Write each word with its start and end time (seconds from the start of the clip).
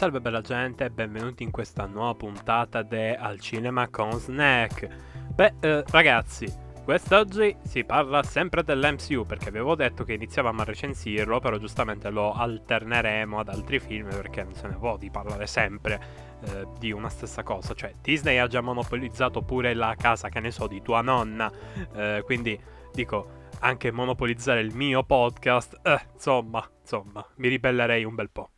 Salve 0.00 0.22
bella 0.22 0.40
gente 0.40 0.86
e 0.86 0.90
benvenuti 0.90 1.42
in 1.42 1.50
questa 1.50 1.84
nuova 1.84 2.14
puntata 2.14 2.80
de 2.80 3.14
Al 3.16 3.38
Cinema 3.38 3.86
con 3.88 4.12
Snack. 4.12 4.88
Beh, 5.34 5.52
eh, 5.60 5.84
ragazzi, 5.88 6.50
quest'oggi 6.82 7.54
si 7.64 7.84
parla 7.84 8.22
sempre 8.22 8.62
dell'MCU 8.62 9.26
perché 9.26 9.50
avevo 9.50 9.74
detto 9.74 10.02
che 10.04 10.14
iniziavamo 10.14 10.62
a 10.62 10.64
recensirlo, 10.64 11.38
però 11.40 11.58
giustamente 11.58 12.08
lo 12.08 12.32
alterneremo 12.32 13.40
ad 13.40 13.50
altri 13.50 13.78
film 13.78 14.08
perché 14.08 14.42
non 14.42 14.54
se 14.54 14.68
ne 14.68 14.76
può 14.76 14.96
di 14.96 15.10
parlare 15.10 15.46
sempre 15.46 16.00
eh, 16.46 16.66
di 16.78 16.92
una 16.92 17.10
stessa 17.10 17.42
cosa. 17.42 17.74
Cioè, 17.74 17.92
Disney 18.00 18.38
ha 18.38 18.46
già 18.46 18.62
monopolizzato 18.62 19.42
pure 19.42 19.74
la 19.74 19.94
casa, 19.98 20.30
che 20.30 20.40
ne 20.40 20.50
so, 20.50 20.66
di 20.66 20.80
tua 20.80 21.02
nonna. 21.02 21.52
Eh, 21.94 22.22
quindi 22.24 22.58
dico, 22.94 23.48
anche 23.58 23.90
monopolizzare 23.90 24.60
il 24.60 24.74
mio 24.74 25.04
podcast, 25.04 25.78
eh, 25.82 26.00
insomma, 26.14 26.66
insomma, 26.80 27.22
mi 27.34 27.48
ribellerei 27.48 28.04
un 28.04 28.14
bel 28.14 28.30
po'. 28.30 28.48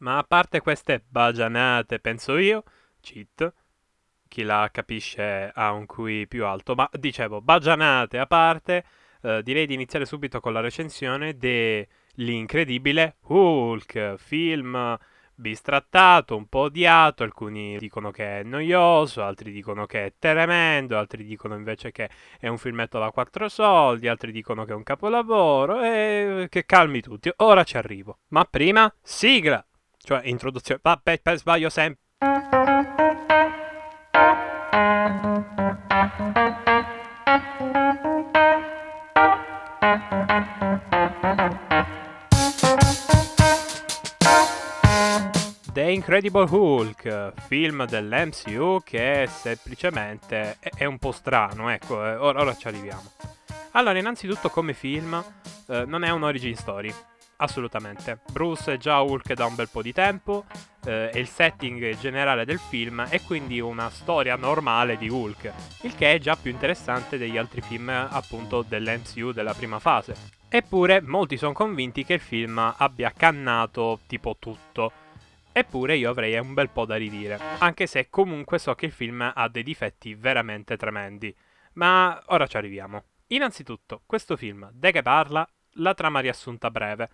Ma 0.00 0.18
a 0.18 0.24
parte 0.24 0.60
queste 0.60 1.04
bagianate, 1.06 1.98
penso 2.00 2.36
io, 2.38 2.62
cheat, 3.00 3.52
chi 4.28 4.42
la 4.42 4.68
capisce 4.72 5.50
ha 5.54 5.72
un 5.72 5.86
QI 5.86 6.26
più 6.26 6.46
alto, 6.46 6.74
ma 6.74 6.88
dicevo, 6.92 7.42
bagianate 7.42 8.18
a 8.18 8.26
parte, 8.26 8.84
eh, 9.22 9.42
direi 9.42 9.66
di 9.66 9.74
iniziare 9.74 10.06
subito 10.06 10.40
con 10.40 10.52
la 10.52 10.60
recensione 10.60 11.36
dell'incredibile 11.36 13.16
Hulk, 13.26 14.14
film 14.16 14.98
bistrattato, 15.34 16.36
un 16.36 16.46
po' 16.48 16.60
odiato, 16.60 17.22
alcuni 17.22 17.76
dicono 17.78 18.10
che 18.10 18.40
è 18.40 18.42
noioso, 18.42 19.22
altri 19.22 19.50
dicono 19.52 19.86
che 19.86 20.06
è 20.06 20.12
tremendo, 20.18 20.98
altri 20.98 21.24
dicono 21.24 21.56
invece 21.56 21.92
che 21.92 22.08
è 22.38 22.48
un 22.48 22.58
filmetto 22.58 22.98
da 22.98 23.10
quattro 23.10 23.48
soldi, 23.48 24.06
altri 24.06 24.32
dicono 24.32 24.64
che 24.64 24.72
è 24.72 24.74
un 24.74 24.82
capolavoro 24.82 25.82
e 25.82 26.46
che 26.50 26.66
calmi 26.66 27.00
tutti, 27.00 27.32
ora 27.36 27.64
ci 27.64 27.76
arrivo. 27.76 28.18
Ma 28.28 28.44
prima, 28.44 28.92
sigla! 29.02 29.64
Cioè, 30.02 30.22
introduzione. 30.24 30.80
Vabbè, 30.82 31.20
sbaglio 31.36 31.68
sempre. 31.68 32.00
The 45.72 45.82
Incredible 45.82 46.46
Hulk, 46.50 47.32
film 47.46 47.86
dell'MCU 47.86 48.80
che 48.82 49.28
semplicemente 49.30 50.56
è, 50.58 50.70
è 50.74 50.84
un 50.84 50.98
po' 50.98 51.12
strano, 51.12 51.68
ecco, 51.68 52.04
eh, 52.04 52.16
ora, 52.16 52.40
ora, 52.40 52.56
ci 52.56 52.66
arriviamo. 52.66 53.12
Allora, 53.72 53.98
innanzitutto 53.98 54.50
come 54.50 54.74
film 54.74 55.22
eh, 55.68 55.84
non 55.86 56.02
è 56.02 56.10
un 56.10 56.24
origin 56.24 56.56
story, 56.56 56.92
Assolutamente. 57.42 58.20
Bruce 58.30 58.74
è 58.74 58.76
già 58.76 59.00
Hulk 59.00 59.32
da 59.32 59.46
un 59.46 59.54
bel 59.54 59.70
po' 59.70 59.80
di 59.80 59.94
tempo, 59.94 60.44
eh, 60.84 61.08
è 61.08 61.18
il 61.18 61.26
setting 61.26 61.96
generale 61.96 62.44
del 62.44 62.58
film 62.58 63.06
e 63.08 63.22
quindi 63.22 63.60
una 63.60 63.88
storia 63.88 64.36
normale 64.36 64.98
di 64.98 65.08
Hulk, 65.08 65.52
il 65.82 65.94
che 65.94 66.12
è 66.12 66.18
già 66.18 66.36
più 66.36 66.50
interessante 66.50 67.16
degli 67.16 67.38
altri 67.38 67.62
film 67.62 67.88
appunto 67.88 68.62
dell'MCU 68.62 69.32
della 69.32 69.54
prima 69.54 69.78
fase. 69.78 70.14
Eppure 70.50 71.00
molti 71.00 71.38
sono 71.38 71.54
convinti 71.54 72.04
che 72.04 72.14
il 72.14 72.20
film 72.20 72.58
abbia 72.76 73.10
cannato 73.16 74.00
tipo 74.06 74.36
tutto. 74.38 74.92
Eppure 75.50 75.96
io 75.96 76.10
avrei 76.10 76.38
un 76.38 76.52
bel 76.52 76.68
po' 76.68 76.84
da 76.84 76.96
ridire, 76.96 77.40
anche 77.58 77.86
se 77.86 78.10
comunque 78.10 78.58
so 78.58 78.74
che 78.74 78.84
il 78.84 78.92
film 78.92 79.32
ha 79.34 79.48
dei 79.48 79.62
difetti 79.62 80.14
veramente 80.14 80.76
tremendi. 80.76 81.34
Ma 81.74 82.22
ora 82.26 82.46
ci 82.46 82.58
arriviamo. 82.58 83.04
Innanzitutto, 83.28 84.02
questo 84.04 84.36
film, 84.36 84.68
de 84.72 84.92
che 84.92 85.00
parla? 85.00 85.48
La 85.74 85.94
trama 85.94 86.20
riassunta 86.20 86.70
breve. 86.70 87.08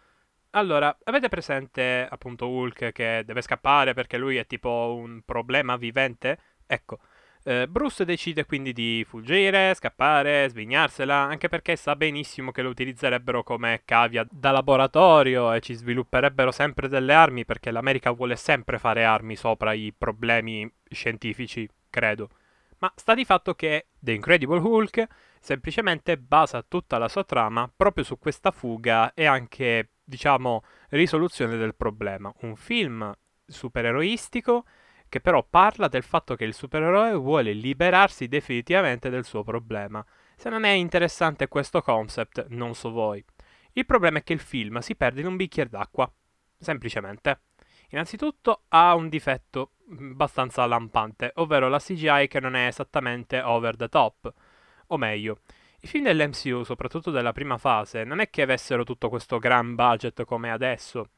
Allora, 0.57 0.97
avete 1.05 1.29
presente 1.29 2.07
appunto 2.09 2.49
Hulk 2.49 2.91
che 2.91 3.23
deve 3.27 3.43
scappare 3.43 3.93
perché 3.93 4.17
lui 4.17 4.37
è 4.37 4.47
tipo 4.47 4.97
un 4.99 5.21
problema 5.23 5.77
vivente? 5.77 6.39
Ecco, 6.67 6.99
eh, 7.45 7.69
Bruce 7.69 8.07
decide 8.07 8.47
quindi 8.47 8.73
di 8.73 9.05
fuggire, 9.07 9.75
scappare, 9.75 10.49
svignarsela, 10.49 11.15
anche 11.15 11.51
perché 11.51 11.77
sa 11.77 11.95
benissimo 11.95 12.53
che 12.53 12.63
lo 12.63 12.71
utilizzerebbero 12.71 13.43
come 13.43 13.83
cavia 13.85 14.27
da 14.31 14.51
laboratorio 14.51 15.53
e 15.53 15.61
ci 15.61 15.75
svilupperebbero 15.75 16.51
sempre 16.51 16.89
delle 16.89 17.13
armi 17.13 17.45
perché 17.45 17.71
l'America 17.71 18.11
vuole 18.11 18.37
sempre 18.37 18.79
fare 18.79 19.05
armi 19.05 19.37
sopra 19.37 19.75
i 19.75 19.93
problemi 19.97 20.67
scientifici, 20.89 21.69
credo. 21.91 22.31
Ma 22.79 22.93
sta 22.95 23.15
di 23.15 23.25
fatto 23.25 23.55
che 23.55 23.89
The 23.99 24.13
Incredible 24.13 24.59
Hulk 24.59 25.07
semplicemente 25.41 26.19
basa 26.19 26.63
tutta 26.63 26.99
la 26.99 27.09
sua 27.09 27.25
trama 27.25 27.71
proprio 27.75 28.05
su 28.05 28.19
questa 28.19 28.51
fuga 28.51 29.15
e 29.15 29.25
anche 29.25 29.91
diciamo, 30.05 30.63
risoluzione 30.91 31.57
del 31.57 31.75
problema. 31.75 32.33
Un 32.43 32.57
film 32.57 33.13
supereroistico 33.47 34.65
che 35.09 35.21
però 35.21 35.47
parla 35.49 35.89
del 35.89 36.03
fatto 36.03 36.35
che 36.35 36.45
il 36.45 36.55
supereroe 36.55 37.15
vuole 37.15 37.53
liberarsi 37.53 38.29
definitivamente 38.29 39.09
del 39.09 39.25
suo 39.25 39.43
problema. 39.43 40.05
Se 40.37 40.49
non 40.49 40.65
è 40.65 40.71
interessante 40.71 41.49
questo 41.49 41.81
concept, 41.81 42.47
non 42.49 42.75
so 42.75 42.91
voi. 42.91 43.25
Il 43.73 43.87
problema 43.87 44.19
è 44.19 44.23
che 44.23 44.33
il 44.33 44.41
film 44.41 44.79
si 44.79 44.97
perde 44.97 45.21
in 45.21 45.27
un 45.27 45.37
bicchiere 45.37 45.71
d'acqua, 45.71 46.11
semplicemente. 46.59 47.41
Innanzitutto 47.91 48.63
ha 48.69 48.95
un 48.95 49.09
difetto 49.09 49.73
abbastanza 49.91 50.67
lampante, 50.67 51.33
ovvero 51.37 51.69
la 51.69 51.79
CGI 51.79 52.27
che 52.29 52.41
non 52.41 52.55
è 52.55 52.67
esattamente 52.67 53.41
over 53.41 53.77
the 53.77 53.89
top. 53.89 54.33
O 54.89 54.97
meglio, 54.97 55.41
i 55.81 55.87
film 55.87 56.05
dell'MCU, 56.05 56.65
soprattutto 56.65 57.11
della 57.11 57.33
prima 57.33 57.59
fase, 57.59 58.05
non 58.05 58.21
è 58.21 58.31
che 58.31 58.43
avessero 58.43 58.83
tutto 58.85 59.09
questo 59.09 59.39
gran 59.39 59.75
budget 59.75 60.25
come 60.25 60.51
adesso. 60.51 61.11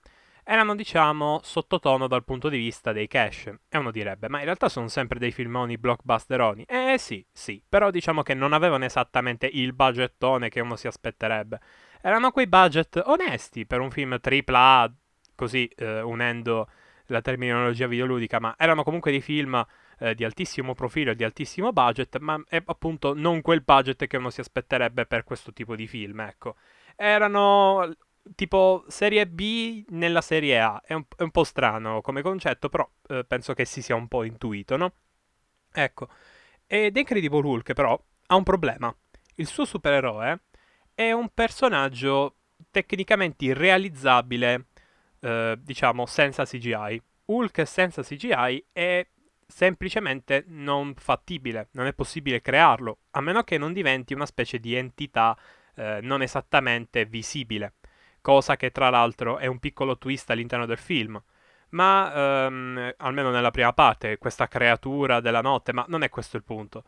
Erano, 0.44 0.74
diciamo, 0.74 1.40
sottotono 1.42 2.06
dal 2.06 2.24
punto 2.24 2.48
di 2.48 2.56
vista 2.56 2.92
dei 2.92 3.06
cash. 3.06 3.52
E 3.68 3.78
uno 3.78 3.90
direbbe, 3.90 4.28
ma 4.28 4.38
in 4.38 4.44
realtà 4.44 4.68
sono 4.68 4.88
sempre 4.88 5.18
dei 5.18 5.30
filmoni 5.30 5.76
blockbusteroni. 5.76 6.64
Eh 6.66 6.96
sì, 6.98 7.24
sì, 7.30 7.62
però 7.68 7.90
diciamo 7.90 8.22
che 8.22 8.32
non 8.32 8.54
avevano 8.54 8.84
esattamente 8.84 9.46
il 9.46 9.74
budgettone 9.74 10.48
che 10.48 10.60
uno 10.60 10.76
si 10.76 10.86
aspetterebbe. 10.86 11.60
Erano 12.00 12.30
quei 12.30 12.46
budget 12.46 13.02
onesti 13.04 13.66
per 13.66 13.80
un 13.80 13.90
film 13.90 14.18
AAA, 14.20 14.92
così 15.38 15.70
eh, 15.76 16.00
unendo 16.00 16.68
la 17.06 17.22
terminologia 17.22 17.86
videoludica, 17.86 18.40
ma 18.40 18.56
erano 18.58 18.82
comunque 18.82 19.12
dei 19.12 19.20
film 19.20 19.64
eh, 20.00 20.14
di 20.16 20.24
altissimo 20.24 20.74
profilo 20.74 21.12
e 21.12 21.14
di 21.14 21.22
altissimo 21.22 21.72
budget, 21.72 22.18
ma 22.18 22.42
è 22.48 22.60
appunto 22.66 23.14
non 23.14 23.40
quel 23.40 23.62
budget 23.62 24.08
che 24.08 24.16
uno 24.16 24.30
si 24.30 24.40
aspetterebbe 24.40 25.06
per 25.06 25.22
questo 25.22 25.52
tipo 25.52 25.76
di 25.76 25.86
film, 25.86 26.20
ecco. 26.20 26.56
Erano 26.96 27.94
tipo 28.34 28.84
serie 28.88 29.26
B 29.28 29.84
nella 29.90 30.20
serie 30.20 30.60
A, 30.60 30.82
è 30.84 30.92
un, 30.92 31.04
è 31.16 31.22
un 31.22 31.30
po' 31.30 31.44
strano 31.44 32.00
come 32.00 32.20
concetto, 32.20 32.68
però 32.68 32.88
eh, 33.08 33.24
penso 33.24 33.54
che 33.54 33.64
si 33.64 33.80
sia 33.80 33.94
un 33.94 34.08
po' 34.08 34.24
intuito, 34.24 34.76
no? 34.76 34.92
Ecco, 35.72 36.08
ed 36.66 36.96
Incredible 36.96 37.46
Hulk 37.46 37.72
però 37.74 37.98
ha 38.26 38.34
un 38.34 38.42
problema. 38.42 38.94
Il 39.36 39.46
suo 39.46 39.64
supereroe 39.64 40.40
è 40.94 41.12
un 41.12 41.30
personaggio 41.32 42.34
tecnicamente 42.70 43.44
irrealizzabile, 43.44 44.66
eh, 45.20 45.56
diciamo, 45.58 46.06
senza 46.06 46.44
CGI. 46.44 47.02
Hulk 47.26 47.66
senza 47.66 48.02
CGI 48.02 48.64
è 48.72 49.06
semplicemente 49.46 50.44
non 50.46 50.94
fattibile, 50.94 51.68
non 51.72 51.86
è 51.86 51.94
possibile 51.94 52.42
crearlo, 52.42 52.98
a 53.10 53.20
meno 53.20 53.42
che 53.42 53.56
non 53.58 53.72
diventi 53.72 54.12
una 54.12 54.26
specie 54.26 54.58
di 54.58 54.74
entità 54.74 55.36
eh, 55.74 56.00
non 56.02 56.22
esattamente 56.22 57.06
visibile, 57.06 57.74
cosa 58.20 58.56
che 58.56 58.70
tra 58.70 58.90
l'altro 58.90 59.38
è 59.38 59.46
un 59.46 59.58
piccolo 59.58 59.96
twist 59.96 60.28
all'interno 60.30 60.66
del 60.66 60.78
film. 60.78 61.20
Ma 61.70 62.46
ehm, 62.46 62.94
almeno 62.96 63.30
nella 63.30 63.50
prima 63.50 63.72
parte, 63.72 64.16
questa 64.18 64.48
creatura 64.48 65.20
della 65.20 65.42
notte, 65.42 65.72
ma 65.72 65.84
non 65.88 66.02
è 66.02 66.08
questo 66.08 66.36
il 66.36 66.44
punto. 66.44 66.84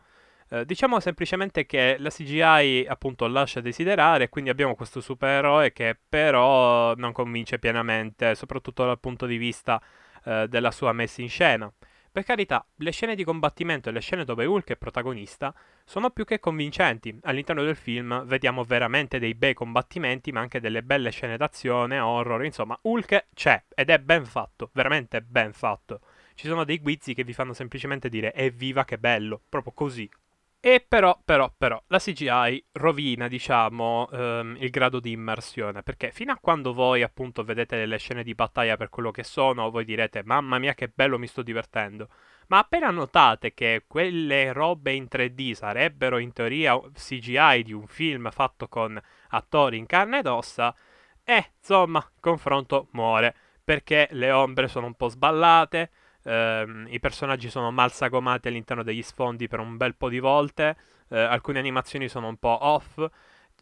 Eh, 0.53 0.65
diciamo 0.65 0.99
semplicemente 0.99 1.65
che 1.65 1.95
la 1.97 2.09
CGI 2.09 2.85
appunto 2.85 3.25
lascia 3.27 3.61
desiderare, 3.61 4.27
quindi 4.27 4.49
abbiamo 4.49 4.75
questo 4.75 4.99
supereroe 4.99 5.71
che 5.71 5.97
però 6.09 6.93
non 6.95 7.13
convince 7.13 7.57
pienamente, 7.57 8.35
soprattutto 8.35 8.83
dal 8.83 8.99
punto 8.99 9.25
di 9.25 9.37
vista 9.37 9.81
eh, 10.25 10.47
della 10.49 10.71
sua 10.71 10.91
messa 10.91 11.21
in 11.21 11.29
scena. 11.29 11.71
Per 12.11 12.25
carità, 12.25 12.65
le 12.79 12.91
scene 12.91 13.15
di 13.15 13.23
combattimento 13.23 13.87
e 13.87 13.93
le 13.93 14.01
scene 14.01 14.25
dove 14.25 14.43
Hulk 14.45 14.71
è 14.71 14.75
protagonista 14.75 15.55
sono 15.85 16.09
più 16.09 16.25
che 16.25 16.41
convincenti. 16.41 17.17
All'interno 17.23 17.63
del 17.63 17.77
film 17.77 18.25
vediamo 18.25 18.65
veramente 18.65 19.19
dei 19.19 19.35
bei 19.35 19.53
combattimenti, 19.53 20.33
ma 20.33 20.41
anche 20.41 20.59
delle 20.59 20.83
belle 20.83 21.11
scene 21.11 21.37
d'azione, 21.37 21.99
horror, 21.99 22.43
insomma, 22.43 22.77
Hulk 22.81 23.27
c'è 23.33 23.63
ed 23.73 23.89
è 23.89 23.99
ben 23.99 24.25
fatto, 24.25 24.69
veramente 24.73 25.21
ben 25.21 25.53
fatto. 25.53 26.01
Ci 26.35 26.47
sono 26.47 26.65
dei 26.65 26.79
guizzi 26.79 27.13
che 27.13 27.23
vi 27.23 27.31
fanno 27.31 27.53
semplicemente 27.53 28.09
dire 28.09 28.33
evviva 28.33 28.83
che 28.83 28.97
bello, 28.97 29.41
proprio 29.47 29.71
così, 29.73 30.09
e 30.63 30.85
però, 30.87 31.19
però, 31.25 31.51
però, 31.57 31.81
la 31.87 31.97
CGI 31.97 32.63
rovina, 32.73 33.27
diciamo, 33.27 34.07
ehm, 34.11 34.57
il 34.59 34.69
grado 34.69 34.99
di 34.99 35.09
immersione, 35.09 35.81
perché 35.81 36.11
fino 36.11 36.31
a 36.31 36.37
quando 36.39 36.71
voi 36.71 37.01
appunto 37.01 37.43
vedete 37.43 37.83
le 37.87 37.97
scene 37.97 38.21
di 38.21 38.35
battaglia 38.35 38.77
per 38.77 38.89
quello 38.89 39.09
che 39.09 39.23
sono, 39.23 39.71
voi 39.71 39.85
direte, 39.85 40.21
mamma 40.23 40.59
mia 40.59 40.75
che 40.75 40.87
bello, 40.93 41.17
mi 41.17 41.25
sto 41.25 41.41
divertendo. 41.41 42.09
Ma 42.49 42.59
appena 42.59 42.91
notate 42.91 43.55
che 43.55 43.85
quelle 43.87 44.53
robe 44.53 44.93
in 44.93 45.07
3D 45.09 45.53
sarebbero 45.53 46.19
in 46.19 46.31
teoria 46.31 46.79
CGI 46.93 47.63
di 47.63 47.73
un 47.73 47.87
film 47.87 48.29
fatto 48.29 48.67
con 48.67 49.01
attori 49.29 49.77
in 49.77 49.87
carne 49.87 50.19
ed 50.19 50.27
ossa, 50.27 50.75
eh, 51.23 51.53
insomma, 51.57 51.99
il 51.99 52.19
confronto 52.19 52.87
muore. 52.91 53.35
perché 53.63 54.09
le 54.11 54.31
ombre 54.31 54.67
sono 54.67 54.87
un 54.87 54.95
po' 54.95 55.07
sballate, 55.07 55.91
ehm, 56.23 56.87
i 56.89 56.99
personaggi 56.99 57.49
sono 57.49 57.71
mal 57.71 57.91
sagomati 57.91 58.47
all'interno 58.47 58.83
degli 58.83 59.01
sfondi 59.01 59.47
per 59.47 59.59
un 59.59 59.77
bel 59.77 59.95
po' 59.95 60.09
di 60.09 60.19
volte, 60.19 60.75
eh, 61.09 61.19
alcune 61.19 61.59
animazioni 61.59 62.07
sono 62.07 62.27
un 62.27 62.37
po' 62.37 62.57
off. 62.61 63.05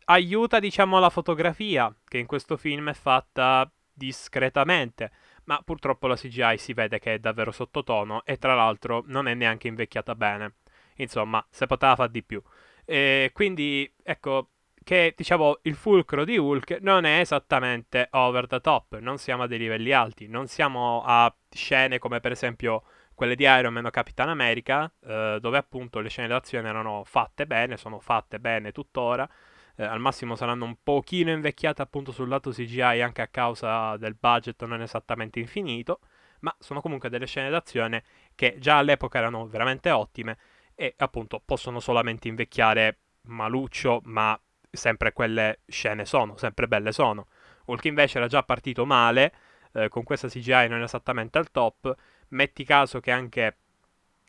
Aiuta, 0.05 0.59
diciamo, 0.59 0.99
la 0.99 1.09
fotografia, 1.09 1.93
che 2.07 2.17
in 2.17 2.25
questo 2.25 2.57
film 2.57 2.89
è 2.89 2.93
fatta 2.93 3.71
discretamente, 3.93 5.11
ma 5.45 5.61
purtroppo 5.63 6.07
la 6.07 6.15
CGI 6.15 6.57
si 6.57 6.73
vede 6.73 6.99
che 6.99 7.15
è 7.15 7.19
davvero 7.19 7.51
sottotono 7.51 8.23
e 8.23 8.37
tra 8.37 8.55
l'altro 8.55 9.03
non 9.07 9.27
è 9.27 9.33
neanche 9.33 9.67
invecchiata 9.67 10.15
bene. 10.15 10.55
Insomma, 10.95 11.45
se 11.49 11.65
poteva 11.67 11.95
fare 11.95 12.11
di 12.11 12.23
più. 12.23 12.41
E 12.85 13.31
quindi, 13.33 13.91
ecco, 14.01 14.49
che 14.83 15.13
diciamo 15.15 15.59
il 15.63 15.75
fulcro 15.75 16.25
di 16.25 16.37
Hulk 16.37 16.79
non 16.81 17.05
è 17.05 17.19
esattamente 17.19 18.07
over 18.11 18.47
the 18.47 18.59
top, 18.59 18.97
non 18.99 19.17
siamo 19.17 19.43
a 19.43 19.47
dei 19.47 19.59
livelli 19.59 19.91
alti, 19.91 20.27
non 20.27 20.47
siamo 20.47 21.03
a 21.05 21.31
scene 21.49 21.99
come 21.99 22.19
per 22.19 22.31
esempio 22.31 22.83
quelle 23.13 23.35
di 23.35 23.43
Iron 23.43 23.73
Man 23.73 23.85
o 23.85 23.89
Capitan 23.89 24.29
America, 24.29 24.89
eh, 25.05 25.39
dove 25.41 25.57
appunto 25.57 25.99
le 25.99 26.09
scene 26.09 26.27
d'azione 26.27 26.69
erano 26.69 27.03
fatte 27.05 27.45
bene, 27.45 27.75
sono 27.75 27.99
fatte 27.99 28.39
bene 28.39 28.71
tuttora. 28.71 29.29
Eh, 29.75 29.83
al 29.83 29.99
massimo 29.99 30.35
saranno 30.35 30.65
un 30.65 30.77
pochino 30.81 31.31
invecchiate 31.31 31.81
appunto 31.81 32.11
sul 32.13 32.29
lato 32.29 32.51
CGI 32.51 33.01
anche 33.01 33.21
a 33.21 33.27
causa 33.27 33.97
del 33.97 34.15
budget 34.17 34.63
non 34.65 34.81
esattamente 34.81 35.39
infinito, 35.39 35.99
ma 36.41 36.55
sono 36.59 36.79
comunque 36.79 37.09
delle 37.09 37.25
scene 37.25 37.49
d'azione 37.49 38.03
che 38.35 38.55
già 38.59 38.77
all'epoca 38.77 39.17
erano 39.17 39.47
veramente 39.47 39.91
ottime 39.91 40.37
e 40.73 40.93
appunto 40.97 41.41
possono 41.43 41.81
solamente 41.81 42.29
invecchiare 42.29 42.99
maluccio, 43.23 43.99
ma 44.05 44.39
sempre 44.71 45.11
quelle 45.11 45.59
scene 45.67 46.05
sono, 46.05 46.37
sempre 46.37 46.67
belle 46.67 46.93
sono. 46.93 47.27
Hulk 47.65 47.83
invece 47.85 48.17
era 48.17 48.27
già 48.27 48.43
partito 48.43 48.85
male, 48.85 49.33
eh, 49.73 49.89
con 49.89 50.03
questa 50.03 50.27
CGI 50.27 50.67
non 50.67 50.81
esattamente 50.81 51.37
al 51.37 51.51
top, 51.51 51.95
metti 52.29 52.63
caso 52.63 52.99
che 52.99 53.11
anche 53.11 53.57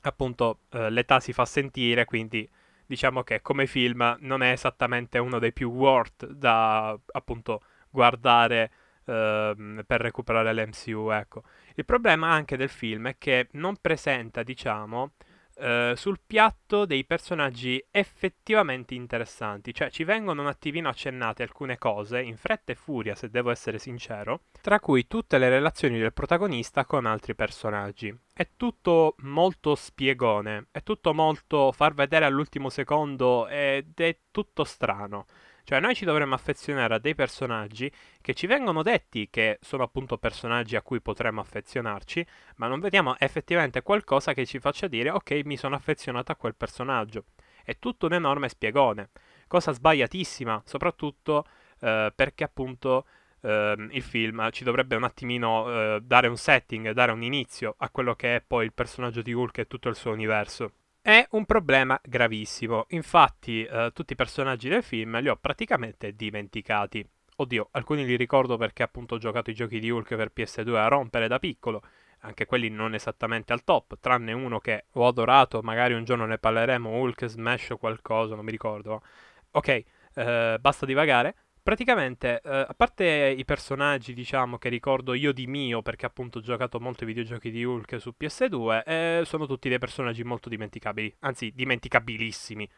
appunto 0.03 0.61
eh, 0.71 0.91
l'età 0.91 1.21
si 1.21 1.33
fa 1.33 1.45
sentire, 1.45 2.05
quindi 2.05 2.49
diciamo 2.87 3.23
che 3.23 3.41
come 3.41 3.67
film 3.67 4.17
non 4.21 4.43
è 4.43 4.51
esattamente 4.51 5.19
uno 5.19 5.39
dei 5.39 5.53
più 5.53 5.71
worth 5.71 6.27
da 6.27 6.99
appunto 7.13 7.63
guardare 7.89 8.71
eh, 9.05 9.83
per 9.87 10.01
recuperare 10.01 10.53
l'MCU, 10.53 11.11
ecco. 11.11 11.43
Il 11.75 11.85
problema 11.85 12.31
anche 12.31 12.57
del 12.57 12.69
film 12.69 13.09
è 13.09 13.17
che 13.19 13.49
non 13.53 13.77
presenta, 13.81 14.43
diciamo, 14.43 15.13
eh, 15.61 15.93
sul 15.97 16.19
piatto 16.27 16.87
dei 16.87 17.05
personaggi 17.05 17.85
effettivamente 17.91 18.95
interessanti, 18.95 19.75
cioè 19.75 19.91
ci 19.91 20.05
vengono 20.05 20.41
un 20.41 20.49
attimino 20.49 20.89
accennate 20.89 21.43
alcune 21.43 21.77
cose 21.77 22.21
in 22.21 22.37
fretta 22.37 22.73
e 22.73 22.75
furia, 22.75 23.15
se 23.15 23.29
devo 23.29 23.51
essere 23.51 23.79
sincero, 23.79 24.45
tra 24.61 24.81
cui 24.81 25.07
tutte 25.07 25.39
le 25.39 25.51
relazioni 25.51 25.99
del 25.99 26.12
protagonista 26.12 26.85
con 26.85 27.05
altri 27.07 27.35
personaggi. 27.35 28.17
È 28.33 28.49
tutto 28.57 29.15
molto 29.19 29.75
spiegone, 29.75 30.69
è 30.71 30.83
tutto 30.83 31.12
molto 31.12 31.73
far 31.73 31.93
vedere 31.93 32.25
all'ultimo 32.25 32.71
secondo 32.71 33.47
ed 33.47 33.93
è 33.95 34.17
tutto 34.31 34.65
strano. 34.65 35.27
Cioè 35.70 35.78
noi 35.78 35.94
ci 35.94 36.05
dovremmo 36.05 36.34
affezionare 36.34 36.94
a 36.94 36.99
dei 36.99 37.14
personaggi 37.14 37.88
che 38.20 38.34
ci 38.34 38.49
vengono 38.49 38.82
detti 38.82 39.28
che 39.31 39.61
sono 39.61 39.84
appunto 39.84 40.19
personaggi 40.19 40.75
a 40.75 40.82
cui 40.82 41.00
potremmo 41.00 41.40
affezionarci, 41.40 42.26
ma 42.56 42.67
non 42.67 42.81
vediamo 42.81 43.17
effettivamente 43.20 43.81
qualcosa 43.81 44.34
che 44.34 44.46
ci 44.46 44.58
faccia 44.58 44.88
dire 44.88 45.11
ok 45.11 45.43
mi 45.44 45.56
sono 45.56 45.76
affezionato 45.76 46.32
a 46.32 46.34
quel 46.34 46.56
personaggio. 46.56 47.26
È 47.62 47.78
tutto 47.78 48.06
un 48.06 48.14
enorme 48.14 48.49
spiegone, 48.49 49.11
cosa 49.46 49.70
sbagliatissima, 49.70 50.61
soprattutto 50.64 51.46
eh, 51.78 52.12
perché 52.17 52.43
appunto 52.43 53.06
eh, 53.40 53.76
il 53.90 54.02
film 54.02 54.50
ci 54.50 54.64
dovrebbe 54.64 54.96
un 54.96 55.05
attimino 55.05 55.70
eh, 55.70 56.00
dare 56.02 56.26
un 56.26 56.37
setting, 56.37 56.90
dare 56.90 57.12
un 57.12 57.22
inizio 57.22 57.76
a 57.78 57.90
quello 57.90 58.17
che 58.17 58.34
è 58.34 58.43
poi 58.44 58.64
il 58.64 58.72
personaggio 58.72 59.22
di 59.22 59.32
Hulk 59.32 59.58
e 59.58 59.67
tutto 59.69 59.88
il 59.88 59.94
suo 59.94 60.11
universo. 60.11 60.72
È 61.02 61.26
un 61.31 61.47
problema 61.47 61.99
gravissimo, 62.02 62.85
infatti 62.91 63.64
eh, 63.64 63.91
tutti 63.94 64.12
i 64.12 64.17
personaggi 64.17 64.69
del 64.69 64.82
film 64.82 65.19
li 65.20 65.31
ho 65.31 65.37
praticamente 65.37 66.14
dimenticati. 66.14 67.02
Oddio, 67.37 67.69
alcuni 67.73 68.05
li 68.05 68.17
ricordo 68.17 68.58
perché 68.58 68.82
appunto 68.82 69.14
ho 69.14 69.19
giocato 69.19 69.49
i 69.49 69.55
giochi 69.55 69.79
di 69.79 69.88
Hulk 69.88 70.14
per 70.14 70.31
PS2 70.35 70.75
a 70.76 70.88
rompere 70.88 71.26
da 71.26 71.38
piccolo, 71.38 71.82
anche 72.20 72.44
quelli 72.44 72.69
non 72.69 72.93
esattamente 72.93 73.55
al 73.55 73.64
top, 73.64 73.99
tranne 73.99 74.32
uno 74.32 74.58
che 74.58 74.85
ho 74.93 75.06
adorato, 75.06 75.62
magari 75.62 75.94
un 75.94 76.05
giorno 76.05 76.26
ne 76.26 76.37
parleremo, 76.37 76.91
Hulk 76.91 77.25
Smash 77.25 77.70
o 77.70 77.79
qualcosa, 77.79 78.35
non 78.35 78.44
mi 78.44 78.50
ricordo. 78.50 79.03
Ok, 79.53 79.85
eh, 80.14 80.58
basta 80.61 80.85
divagare. 80.85 81.35
Praticamente, 81.62 82.41
eh, 82.43 82.49
a 82.69 82.75
parte 82.75 83.05
i 83.37 83.45
personaggi, 83.45 84.15
diciamo, 84.15 84.57
che 84.57 84.71
ricordo 84.71 85.12
io 85.12 85.33
di 85.33 85.47
mio, 85.47 85.83
perché 85.83 86.07
appunto 86.07 86.39
ho 86.39 86.41
giocato 86.41 86.81
molto 86.81 87.05
ai 87.05 87.09
videogiochi 87.09 87.51
di 87.51 87.65
Hulk 87.65 88.01
su 88.01 88.15
PS2, 88.17 88.83
eh, 88.85 89.23
sono 89.25 89.47
tutti 89.47 89.69
dei 89.69 89.79
personaggi 89.79 90.25
molto 90.25 90.49
dimenticabili, 90.49 91.15
anzi 91.21 91.53
dimenticabilissimi. 91.55 92.69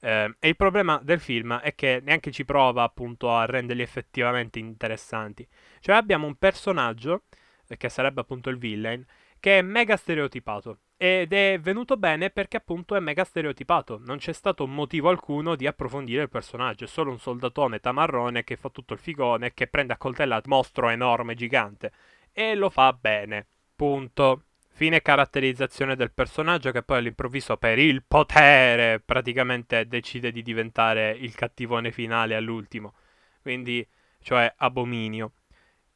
Eh, 0.00 0.34
e 0.40 0.48
il 0.48 0.56
problema 0.56 1.00
del 1.02 1.20
film 1.20 1.56
è 1.58 1.74
che 1.76 2.00
neanche 2.02 2.32
ci 2.32 2.44
prova 2.44 2.82
appunto 2.82 3.30
a 3.32 3.46
renderli 3.46 3.82
effettivamente 3.82 4.58
interessanti. 4.58 5.46
Cioè 5.80 5.94
abbiamo 5.94 6.26
un 6.26 6.34
personaggio, 6.34 7.22
eh, 7.68 7.76
che 7.76 7.88
sarebbe 7.88 8.20
appunto 8.20 8.50
il 8.50 8.58
villain, 8.58 9.04
che 9.38 9.58
è 9.58 9.62
mega 9.62 9.96
stereotipato. 9.96 10.78
Ed 11.04 11.32
è 11.32 11.58
venuto 11.60 11.96
bene 11.96 12.30
perché 12.30 12.58
appunto 12.58 12.94
è 12.94 13.00
mega 13.00 13.24
stereotipato. 13.24 14.00
Non 14.04 14.18
c'è 14.18 14.32
stato 14.32 14.68
motivo 14.68 15.08
alcuno 15.08 15.56
di 15.56 15.66
approfondire 15.66 16.22
il 16.22 16.28
personaggio. 16.28 16.84
È 16.84 16.86
solo 16.86 17.10
un 17.10 17.18
soldatone 17.18 17.80
tamarrone 17.80 18.44
che 18.44 18.54
fa 18.54 18.68
tutto 18.68 18.92
il 18.92 19.00
figone, 19.00 19.52
che 19.52 19.66
prende 19.66 19.94
a 19.94 19.96
coltellate 19.96 20.48
mostro 20.48 20.88
enorme, 20.90 21.34
gigante. 21.34 21.90
E 22.30 22.54
lo 22.54 22.70
fa 22.70 22.92
bene. 22.92 23.48
Punto. 23.74 24.44
Fine 24.68 25.02
caratterizzazione 25.02 25.96
del 25.96 26.12
personaggio 26.12 26.70
che 26.70 26.84
poi 26.84 26.98
all'improvviso 26.98 27.56
per 27.56 27.80
il 27.80 28.04
potere 28.06 29.00
praticamente 29.00 29.88
decide 29.88 30.30
di 30.30 30.40
diventare 30.40 31.10
il 31.10 31.34
cattivone 31.34 31.90
finale 31.90 32.36
all'ultimo. 32.36 32.94
Quindi, 33.40 33.84
cioè, 34.20 34.54
abominio 34.56 35.32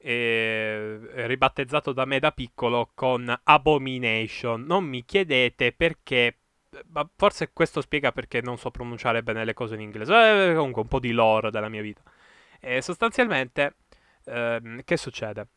eh, 0.07 1.27
ribattezzato 1.27 1.93
da 1.93 2.05
me 2.05 2.21
da 2.21 2.31
piccolo 2.31 2.91
con 2.95 3.35
Abomination. 3.43 4.63
Non 4.63 4.85
mi 4.85 5.05
chiedete 5.05 5.73
perché, 5.73 6.37
ma 6.91 7.09
forse 7.17 7.51
questo 7.53 7.81
spiega 7.81 8.13
perché 8.13 8.41
non 8.41 8.57
so 8.57 8.71
pronunciare 8.71 9.25
bene 9.25 9.45
le 9.45 9.53
cose 9.53 9.75
in 9.75 9.81
inglese. 9.81 10.51
Eh, 10.51 10.55
comunque 10.55 10.83
un 10.83 10.89
po' 10.89 11.01
di 11.01 11.11
lore 11.11 11.51
della 11.51 11.69
mia 11.69 11.83
vita. 11.83 12.03
E 12.61 12.81
sostanzialmente, 12.83 13.75
eh, 14.25 14.83
che 14.85 14.97
succede? 14.97 15.49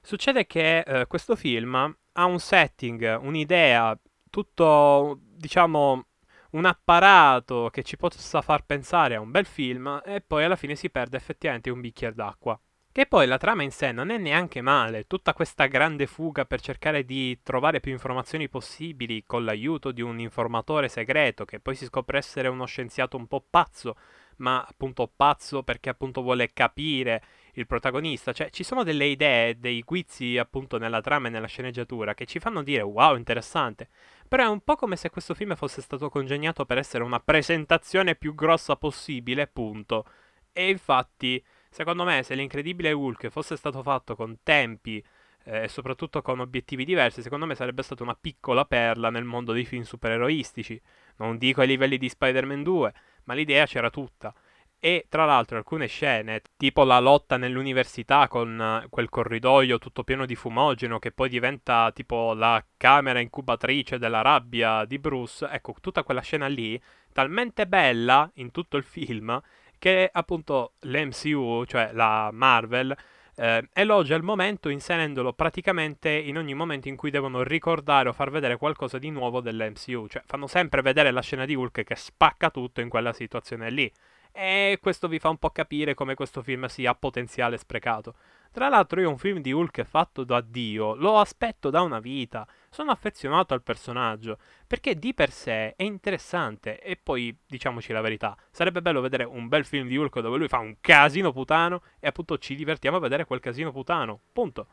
Succede 0.00 0.46
che 0.46 0.78
eh, 0.80 1.06
questo 1.06 1.36
film 1.36 1.74
ha 2.12 2.24
un 2.24 2.38
setting, 2.40 3.18
un'idea, 3.20 3.98
tutto, 4.30 5.18
diciamo, 5.20 6.06
un 6.52 6.64
apparato 6.64 7.68
che 7.70 7.82
ci 7.82 7.98
possa 7.98 8.40
far 8.40 8.64
pensare 8.64 9.16
a 9.16 9.20
un 9.20 9.30
bel 9.30 9.44
film 9.44 10.00
e 10.02 10.22
poi 10.22 10.44
alla 10.44 10.56
fine 10.56 10.76
si 10.76 10.88
perde 10.88 11.18
effettivamente 11.18 11.68
un 11.68 11.80
bicchiere 11.82 12.14
d'acqua. 12.14 12.58
Che 12.90 13.06
poi 13.06 13.26
la 13.28 13.38
trama 13.38 13.62
in 13.62 13.70
sé 13.70 13.92
non 13.92 14.10
è 14.10 14.18
neanche 14.18 14.60
male, 14.60 15.06
tutta 15.06 15.32
questa 15.32 15.66
grande 15.66 16.06
fuga 16.08 16.44
per 16.44 16.60
cercare 16.60 17.04
di 17.04 17.38
trovare 17.44 17.78
più 17.78 17.92
informazioni 17.92 18.48
possibili 18.48 19.22
con 19.24 19.44
l'aiuto 19.44 19.92
di 19.92 20.02
un 20.02 20.18
informatore 20.18 20.88
segreto 20.88 21.44
che 21.44 21.60
poi 21.60 21.76
si 21.76 21.84
scopre 21.84 22.18
essere 22.18 22.48
uno 22.48 22.66
scienziato 22.66 23.16
un 23.16 23.28
po' 23.28 23.44
pazzo, 23.48 23.94
ma 24.38 24.64
appunto 24.64 25.10
pazzo 25.14 25.62
perché 25.62 25.90
appunto 25.90 26.22
vuole 26.22 26.52
capire 26.52 27.22
il 27.52 27.66
protagonista, 27.66 28.32
cioè 28.32 28.50
ci 28.50 28.64
sono 28.64 28.82
delle 28.82 29.04
idee, 29.06 29.58
dei 29.60 29.80
guizzi 29.82 30.36
appunto 30.36 30.76
nella 30.78 31.00
trama 31.00 31.28
e 31.28 31.30
nella 31.30 31.46
sceneggiatura 31.46 32.14
che 32.14 32.26
ci 32.26 32.40
fanno 32.40 32.62
dire 32.62 32.82
wow, 32.82 33.16
interessante. 33.16 33.88
Però 34.26 34.42
è 34.44 34.48
un 34.48 34.60
po' 34.60 34.74
come 34.74 34.96
se 34.96 35.10
questo 35.10 35.34
film 35.34 35.54
fosse 35.54 35.82
stato 35.82 36.08
congegnato 36.08 36.64
per 36.64 36.78
essere 36.78 37.04
una 37.04 37.20
presentazione 37.20 38.16
più 38.16 38.34
grossa 38.34 38.74
possibile, 38.74 39.46
punto. 39.46 40.04
E 40.52 40.68
infatti 40.68 41.42
Secondo 41.70 42.04
me, 42.04 42.22
se 42.22 42.34
l'incredibile 42.34 42.92
Hulk 42.92 43.28
fosse 43.28 43.56
stato 43.56 43.82
fatto 43.82 44.16
con 44.16 44.38
tempi 44.42 45.02
eh, 45.44 45.64
e 45.64 45.68
soprattutto 45.68 46.22
con 46.22 46.40
obiettivi 46.40 46.84
diversi, 46.84 47.22
secondo 47.22 47.46
me 47.46 47.54
sarebbe 47.54 47.82
stata 47.82 48.02
una 48.02 48.16
piccola 48.18 48.64
perla 48.64 49.10
nel 49.10 49.24
mondo 49.24 49.52
dei 49.52 49.64
film 49.64 49.82
supereroistici. 49.82 50.80
Non 51.16 51.38
dico 51.38 51.60
ai 51.60 51.66
livelli 51.66 51.98
di 51.98 52.08
Spider-Man 52.08 52.62
2, 52.62 52.92
ma 53.24 53.34
l'idea 53.34 53.66
c'era 53.66 53.90
tutta. 53.90 54.34
E 54.80 55.06
tra 55.08 55.24
l'altro 55.24 55.56
alcune 55.56 55.88
scene, 55.88 56.40
tipo 56.56 56.84
la 56.84 57.00
lotta 57.00 57.36
nell'università 57.36 58.28
con 58.28 58.82
uh, 58.84 58.88
quel 58.88 59.08
corridoio 59.08 59.78
tutto 59.78 60.04
pieno 60.04 60.24
di 60.24 60.36
fumogeno 60.36 61.00
che 61.00 61.10
poi 61.10 61.28
diventa 61.28 61.90
tipo 61.92 62.32
la 62.32 62.64
camera 62.76 63.18
incubatrice 63.18 63.98
della 63.98 64.22
rabbia 64.22 64.84
di 64.84 65.00
Bruce, 65.00 65.48
ecco, 65.48 65.74
tutta 65.80 66.04
quella 66.04 66.20
scena 66.20 66.46
lì, 66.46 66.80
talmente 67.12 67.66
bella 67.66 68.30
in 68.34 68.52
tutto 68.52 68.76
il 68.76 68.84
film 68.84 69.40
che 69.78 70.08
appunto 70.12 70.74
l'MCU, 70.80 71.64
cioè 71.66 71.90
la 71.92 72.30
Marvel, 72.32 72.96
eh, 73.36 73.68
elogia 73.72 74.16
il 74.16 74.22
momento 74.22 74.68
inserendolo 74.68 75.32
praticamente 75.32 76.10
in 76.10 76.36
ogni 76.36 76.54
momento 76.54 76.88
in 76.88 76.96
cui 76.96 77.10
devono 77.10 77.42
ricordare 77.42 78.08
o 78.08 78.12
far 78.12 78.30
vedere 78.30 78.56
qualcosa 78.56 78.98
di 78.98 79.10
nuovo 79.10 79.40
dell'MCU, 79.40 80.08
cioè 80.08 80.22
fanno 80.26 80.48
sempre 80.48 80.82
vedere 80.82 81.12
la 81.12 81.22
scena 81.22 81.44
di 81.44 81.54
Hulk 81.54 81.84
che 81.84 81.94
spacca 81.94 82.50
tutto 82.50 82.80
in 82.80 82.88
quella 82.88 83.12
situazione 83.12 83.70
lì. 83.70 83.90
E 84.32 84.78
questo 84.80 85.08
vi 85.08 85.18
fa 85.18 85.28
un 85.28 85.38
po' 85.38 85.50
capire 85.50 85.94
come 85.94 86.14
questo 86.14 86.42
film 86.42 86.66
sia 86.66 86.94
potenziale 86.94 87.56
sprecato. 87.56 88.14
Tra 88.50 88.68
l'altro 88.68 89.00
io 89.00 89.10
un 89.10 89.18
film 89.18 89.40
di 89.40 89.52
Hulk 89.52 89.84
fatto 89.84 90.24
da 90.24 90.40
Dio 90.40 90.94
lo 90.94 91.18
aspetto 91.18 91.70
da 91.70 91.82
una 91.82 92.00
vita, 92.00 92.46
sono 92.70 92.90
affezionato 92.90 93.54
al 93.54 93.62
personaggio, 93.62 94.38
perché 94.66 94.94
di 94.94 95.14
per 95.14 95.30
sé 95.30 95.74
è 95.76 95.82
interessante 95.82 96.80
e 96.80 96.96
poi 96.96 97.36
diciamoci 97.46 97.92
la 97.92 98.00
verità, 98.00 98.36
sarebbe 98.50 98.82
bello 98.82 99.00
vedere 99.00 99.24
un 99.24 99.48
bel 99.48 99.64
film 99.64 99.86
di 99.86 99.96
Hulk 99.96 100.20
dove 100.20 100.38
lui 100.38 100.48
fa 100.48 100.58
un 100.58 100.76
casino 100.80 101.32
putano 101.32 101.82
e 102.00 102.08
appunto 102.08 102.38
ci 102.38 102.54
divertiamo 102.54 102.96
a 102.96 103.00
vedere 103.00 103.26
quel 103.26 103.40
casino 103.40 103.70
putano, 103.70 104.20
punto. 104.32 104.66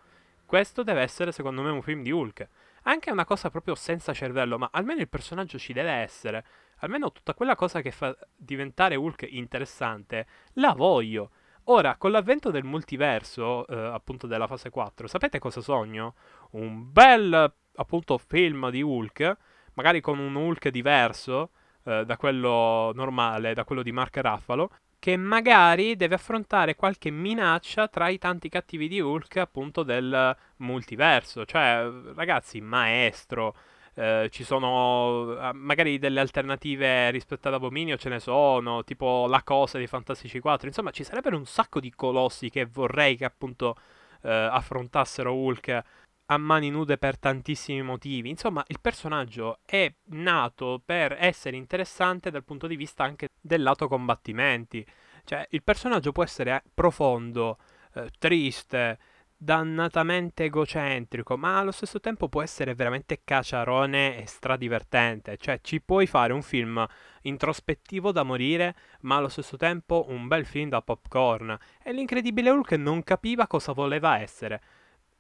Questo 0.46 0.84
deve 0.84 1.02
essere 1.02 1.32
secondo 1.32 1.64
me 1.64 1.72
un 1.72 1.82
film 1.82 2.04
di 2.04 2.12
Hulk. 2.12 2.48
Anche 2.84 3.12
una 3.12 3.26
cosa 3.26 3.50
proprio 3.50 3.74
senza 3.74 4.14
cervello, 4.14 4.60
ma 4.60 4.70
almeno 4.72 5.02
il 5.02 5.10
personaggio 5.10 5.58
ci 5.58 5.74
deve 5.74 5.92
essere. 5.92 6.46
Almeno 6.80 7.12
tutta 7.12 7.34
quella 7.34 7.56
cosa 7.56 7.82
che 7.82 7.90
fa 7.90 8.16
diventare 8.36 8.96
Hulk 8.96 9.26
interessante, 9.28 10.28
la 10.54 10.74
voglio. 10.74 11.32
Ora, 11.68 11.96
con 11.98 12.12
l'avvento 12.12 12.52
del 12.52 12.64
multiverso, 12.64 13.66
eh, 13.68 13.76
appunto 13.76 14.28
della 14.28 14.46
fase 14.46 14.70
4, 14.70 15.08
sapete 15.08 15.40
cosa 15.40 15.62
sogno? 15.62 16.14
Un 16.52 16.92
bel, 16.92 17.54
appunto, 17.76 18.20
film 18.20 18.70
di 18.70 18.84
Hulk, 18.84 19.38
magari 19.74 20.00
con 20.00 20.20
un 20.20 20.36
Hulk 20.36 20.70
diverso 20.70 21.50
eh, 21.84 22.06
da 22.06 22.18
quello 22.18 22.92
normale, 22.94 23.56
da 23.56 23.64
quello 23.64 23.82
di 23.82 23.92
Mark 23.92 24.16
Ruffalo, 24.18 24.70
che 25.00 25.18
magari 25.18 25.96
deve 25.96 26.16
affrontare 26.16 26.76
qualche 26.76 27.10
minaccia 27.10 27.88
tra 27.88 28.10
i 28.10 28.20
tanti 28.20 28.48
cattivi 28.48 28.88
di 28.88 29.00
Hulk, 29.00 29.38
appunto, 29.38 29.82
del 29.82 30.36
multiverso. 30.58 31.46
Cioè, 31.46 31.90
ragazzi, 32.14 32.62
maestro. 32.62 33.56
Eh, 33.98 34.28
ci 34.30 34.44
sono 34.44 35.38
eh, 35.40 35.54
magari 35.54 35.98
delle 35.98 36.20
alternative 36.20 37.12
rispetto 37.12 37.48
ad 37.48 37.54
Abominio, 37.54 37.96
ce 37.98 38.10
ne 38.10 38.20
sono, 38.20 38.84
tipo 38.84 39.26
la 39.28 39.42
cosa 39.42 39.78
di 39.78 39.88
Fantastici 39.88 40.40
4. 40.40 40.68
Insomma, 40.68 40.92
ci 40.92 41.04
sarebbero 41.04 41.38
un 41.38 41.46
sacco 41.46 41.80
di 41.80 41.92
colossi 41.92 42.50
che 42.50 42.66
vorrei 42.66 43.16
che 43.16 43.26
appunto 43.26 43.76
eh, 44.22 44.30
affrontassero 44.30 45.34
Hulk 45.34 45.84
a 46.28 46.38
mani 46.38 46.70
nude 46.70 46.98
per 46.98 47.18
tantissimi 47.18 47.82
motivi. 47.84 48.30
Insomma, 48.30 48.64
il 48.68 48.80
personaggio 48.82 49.60
è 49.66 49.92
nato 50.10 50.82
per 50.84 51.16
essere 51.20 51.56
interessante 51.56 52.32
dal 52.32 52.44
punto 52.44 52.68
di 52.68 52.76
vista 52.76 53.04
anche 53.04 53.30
del 53.40 53.62
lato 53.64 53.88
combattimenti. 53.88 54.86
Cioè, 55.24 55.48
il 55.52 55.64
personaggio 55.64 56.12
può 56.12 56.24
essere 56.24 56.64
profondo, 56.74 57.58
eh, 57.94 58.10
triste, 58.20 59.00
dannatamente 59.46 60.46
egocentrico, 60.46 61.38
ma 61.38 61.60
allo 61.60 61.72
stesso 61.72 62.00
tempo 62.00 62.28
può 62.28 62.42
essere 62.42 62.74
veramente 62.74 63.22
caciarone 63.24 64.22
e 64.22 64.26
stradivertente. 64.26 65.38
Cioè, 65.38 65.62
ci 65.62 65.80
puoi 65.82 66.08
fare 66.08 66.34
un 66.34 66.42
film 66.42 66.86
introspettivo 67.22 68.12
da 68.12 68.24
morire, 68.24 68.76
ma 69.02 69.18
allo 69.18 69.30
stesso 69.30 69.56
tempo 69.56 70.08
un 70.10 70.28
bel 70.28 70.46
film 70.46 70.70
da 70.70 70.82
popcorn. 70.82 71.58
E 71.82 71.94
l'incredibile 71.94 72.50
Hulk 72.50 72.72
non 72.74 73.04
capiva 73.04 73.48
cosa 73.48 73.72
voleva 73.72 74.20
essere. 74.20 74.62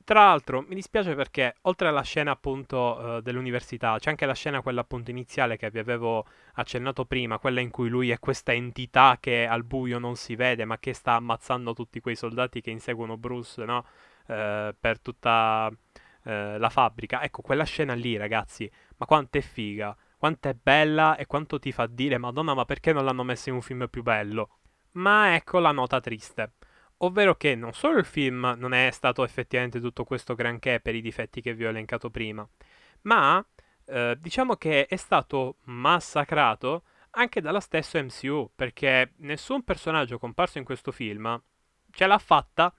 Tra 0.03 0.25
l'altro, 0.25 0.61
mi 0.67 0.75
dispiace 0.75 1.15
perché 1.15 1.55
oltre 1.61 1.87
alla 1.87 2.03
scena 2.03 2.31
appunto 2.31 2.77
uh, 2.77 3.21
dell'università, 3.21 3.97
c'è 3.97 4.09
anche 4.09 4.27
la 4.27 4.35
scena 4.35 4.61
quella 4.61 4.81
appunto 4.81 5.09
iniziale 5.09 5.57
che 5.57 5.71
vi 5.71 5.79
avevo 5.79 6.25
accennato 6.53 7.05
prima, 7.05 7.39
quella 7.39 7.59
in 7.59 7.71
cui 7.71 7.89
lui 7.89 8.11
è 8.11 8.19
questa 8.19 8.53
entità 8.53 9.17
che 9.19 9.47
al 9.47 9.63
buio 9.63 9.97
non 9.97 10.15
si 10.15 10.35
vede, 10.35 10.63
ma 10.65 10.77
che 10.77 10.93
sta 10.93 11.13
ammazzando 11.13 11.73
tutti 11.73 12.01
quei 12.01 12.15
soldati 12.15 12.61
che 12.61 12.69
inseguono 12.69 13.17
Bruce, 13.17 13.65
no? 13.65 13.85
Uh, 14.27 14.73
per 14.79 14.99
tutta 15.01 15.69
uh, 15.69 16.29
la 16.57 16.69
fabbrica. 16.69 17.21
Ecco, 17.21 17.41
quella 17.41 17.63
scena 17.63 17.93
lì, 17.93 18.17
ragazzi, 18.17 18.69
ma 18.97 19.05
quanto 19.05 19.37
è 19.37 19.41
figa, 19.41 19.95
quanto 20.17 20.49
è 20.49 20.55
bella 20.59 21.15
e 21.15 21.25
quanto 21.27 21.59
ti 21.59 21.71
fa 21.71 21.85
dire, 21.85 22.17
Madonna, 22.17 22.53
ma 22.53 22.65
perché 22.65 22.91
non 22.91 23.05
l'hanno 23.05 23.23
messa 23.23 23.49
in 23.49 23.55
un 23.55 23.61
film 23.61 23.87
più 23.87 24.01
bello? 24.01 24.57
Ma 24.93 25.35
ecco 25.35 25.59
la 25.59 25.71
nota 25.71 25.99
triste 25.99 26.53
ovvero 26.99 27.35
che 27.35 27.55
non 27.55 27.73
solo 27.73 27.97
il 27.97 28.05
film 28.05 28.55
non 28.57 28.73
è 28.73 28.89
stato 28.91 29.23
effettivamente 29.23 29.79
tutto 29.79 30.03
questo 30.03 30.35
granché 30.35 30.79
per 30.79 30.95
i 30.95 31.01
difetti 31.01 31.41
che 31.41 31.53
vi 31.53 31.65
ho 31.65 31.69
elencato 31.69 32.09
prima, 32.09 32.47
ma 33.01 33.45
eh, 33.85 34.15
diciamo 34.19 34.55
che 34.55 34.85
è 34.85 34.95
stato 34.95 35.57
massacrato 35.65 36.83
anche 37.11 37.41
dalla 37.41 37.59
stessa 37.59 38.01
MCU, 38.01 38.51
perché 38.55 39.13
nessun 39.17 39.63
personaggio 39.63 40.19
comparso 40.19 40.57
in 40.57 40.63
questo 40.65 40.91
film 40.91 41.41
ce 41.91 42.07
l'ha 42.07 42.17
fatta 42.17 42.73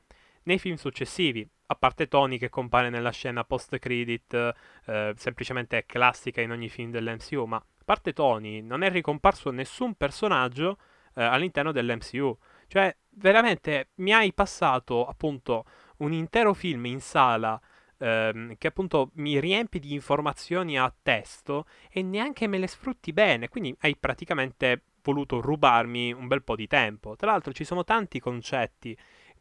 nei 0.47 0.59
film 0.59 0.77
successivi, 0.77 1.49
a 1.67 1.75
parte 1.75 2.09
Tony 2.09 2.39
che 2.39 2.49
compare 2.49 2.91
nella 2.91 3.11
scena 3.11 3.45
post-credit, 3.45 4.55
eh, 4.87 5.15
semplicemente 5.17 5.85
classica 5.87 6.41
in 6.41 6.51
ogni 6.51 6.69
film 6.69 6.91
dell'MCU, 6.91 7.45
ma 7.45 7.57
a 7.57 7.85
parte 7.85 8.13
Tony 8.13 8.61
non 8.61 8.83
è 8.83 8.91
ricomparso 8.91 9.51
nessun 9.51 9.95
personaggio 9.95 10.79
eh, 11.15 11.23
all'interno 11.23 11.73
dell'MCU. 11.73 12.37
Cioè, 12.69 12.97
veramente 13.11 13.91
mi 13.97 14.13
hai 14.13 14.33
passato 14.33 15.07
appunto 15.07 15.65
un 15.99 16.13
intero 16.13 16.53
film 16.55 16.87
in 16.87 17.01
sala 17.01 17.61
ehm, 17.99 18.57
che 18.59 18.67
appunto 18.69 19.11
mi 19.15 19.41
riempi 19.41 19.79
di 19.79 19.93
informazioni 19.95 20.79
a 20.79 20.93
testo 21.03 21.67
e 21.91 22.03
neanche 22.03 22.47
me 22.47 22.59
le 22.59 22.67
sfrutti 22.67 23.13
bene, 23.13 23.49
quindi 23.49 23.75
hai 23.81 23.97
praticamente 23.97 24.83
voluto 25.03 25.41
rubarmi 25.41 26.13
un 26.13 26.27
bel 26.27 26.43
po' 26.43 26.57
di 26.57 26.67
tempo. 26.67 27.17
Tra 27.17 27.31
l'altro 27.31 27.53
ci 27.53 27.65
sono 27.65 27.85
tanti 27.85 28.21
concetti 28.21 28.97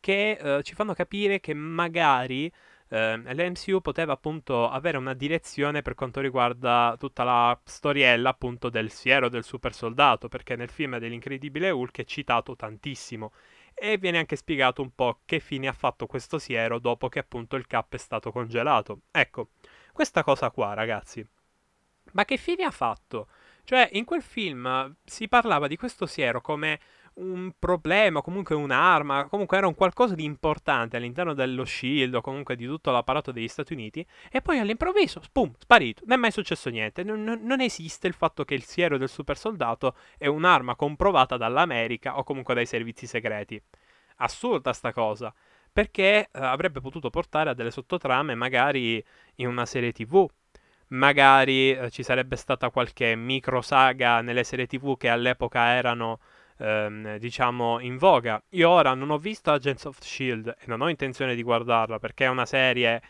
che 0.06 0.38
eh, 0.40 0.62
ci 0.62 0.76
fanno 0.76 0.94
capire 0.94 1.40
che 1.40 1.56
magari 1.56 2.52
eh, 2.90 3.18
l'MCU 3.18 3.82
poteva 3.82 4.14
appunto 4.14 4.70
avere 4.70 4.98
una 4.98 5.16
direzione 5.16 5.82
per 5.82 5.96
quanto 5.96 6.20
riguarda 6.20 6.96
tutta 7.00 7.24
la 7.24 7.60
storiella 7.64 8.30
appunto 8.30 8.70
del 8.70 8.92
siero 8.92 9.30
del 9.30 9.44
super 9.44 9.74
soldato, 9.74 10.28
perché 10.28 10.56
nel 10.56 10.70
film 10.70 11.00
dell'incredibile 11.00 11.72
Hulk 11.72 12.02
è 12.02 12.04
citato 12.04 12.56
tantissimo 12.56 13.32
e 13.74 13.98
viene 13.98 14.20
anche 14.20 14.36
spiegato 14.36 14.84
un 14.84 14.94
po' 14.94 15.22
che 15.26 15.40
fine 15.40 15.68
ha 15.68 15.74
fatto 15.74 16.06
questo 16.06 16.38
siero 16.38 16.78
dopo 16.78 17.10
che 17.10 17.18
appunto 17.18 17.56
il 17.56 17.66
cap 17.66 17.92
è 17.96 17.98
stato 17.98 18.32
congelato. 18.32 19.00
Ecco, 19.10 19.50
questa 19.92 20.24
cosa 20.24 20.52
qua 20.52 20.76
ragazzi. 20.76 21.28
Ma 22.12 22.26
che 22.26 22.38
fine 22.38 22.64
ha 22.64 22.70
fatto? 22.70 23.28
Cioè, 23.64 23.90
in 23.94 24.06
quel 24.06 24.22
film 24.22 24.96
si 25.04 25.28
parlava 25.28 25.66
di 25.66 25.76
questo 25.76 26.06
siero 26.06 26.40
come 26.42 26.80
un 27.16 27.52
problema, 27.58 28.22
comunque 28.22 28.56
un'arma, 28.56 29.28
comunque 29.28 29.58
era 29.58 29.68
un 29.68 29.76
qualcosa 29.76 30.16
di 30.16 30.24
importante 30.24 30.98
all'interno 30.98 31.34
dello 31.34 31.64
shield 31.64 32.16
o 32.16 32.22
comunque 32.22 32.56
di 32.56 32.66
tutto 32.66 32.92
l'apparato 32.92 33.32
degli 33.32 33.48
Stati 33.48 33.74
Uniti 33.74 34.06
e 34.30 34.42
poi 34.42 34.60
all'improvviso, 34.60 35.22
spum, 35.22 35.54
sparito, 35.58 36.02
non 36.06 36.18
è 36.18 36.20
mai 36.20 36.32
successo 36.32 36.70
niente, 36.70 37.04
non, 37.04 37.24
non 37.24 37.62
esiste 37.62 38.08
il 38.08 38.14
fatto 38.14 38.44
che 38.44 38.54
il 38.54 38.64
siero 38.64 38.98
del 38.98 39.10
super 39.10 39.38
soldato 39.38 39.96
è 40.18 40.28
un'arma 40.28 40.76
comprovata 40.76 41.38
dall'America 41.38 42.18
o 42.18 42.24
comunque 42.24 42.54
dai 42.54 42.66
servizi 42.66 43.06
segreti. 43.08 43.62
Assurda 44.18 44.74
sta 44.74 44.92
cosa, 44.92 45.34
perché 45.72 46.20
eh, 46.22 46.28
avrebbe 46.32 46.82
potuto 46.82 47.10
portare 47.10 47.50
a 47.50 47.54
delle 47.54 47.72
sottotrame 47.72 48.36
magari 48.36 49.04
in 49.36 49.48
una 49.48 49.66
serie 49.66 49.92
tv, 49.92 50.28
magari 50.90 51.72
eh, 51.72 51.90
ci 51.92 52.04
sarebbe 52.04 52.36
stata 52.36 52.70
qualche 52.70 53.16
micro 53.16 53.62
saga 53.62 54.22
nelle 54.22 54.44
serie 54.44 54.68
tv 54.68 54.98
che 54.98 55.10
all'epoca 55.10 55.74
erano 55.74 56.20
ehm, 56.58 57.18
diciamo 57.18 57.80
in 57.80 57.98
voga. 57.98 58.42
Io 58.50 58.70
ora 58.70 58.94
non 58.94 59.10
ho 59.10 59.18
visto 59.18 59.52
Agents 59.52 59.86
of 59.86 60.00
Shield 60.00 60.56
e 60.60 60.64
non 60.68 60.82
ho 60.82 60.90
intenzione 60.90 61.36
di 61.36 61.44
guardarla 61.44 62.00
perché 62.00 62.26
è 62.26 62.30
una 62.30 62.46
serie 62.46 63.02